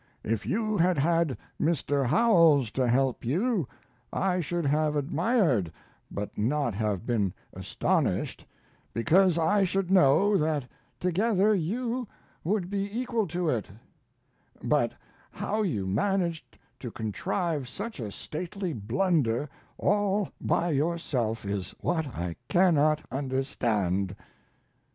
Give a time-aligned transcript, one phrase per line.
[0.23, 2.07] If you had had Mr.
[2.07, 3.67] Howells to help you
[4.11, 5.71] I should have admired,
[6.09, 8.43] but not have been astonished,
[8.95, 10.65] because I should know that
[10.99, 12.07] together you
[12.43, 13.67] would be equal to it;
[14.63, 14.91] but
[15.29, 22.35] how you managed to contrive such a stately blunder all by yourself is what I
[22.49, 24.15] cannot understand."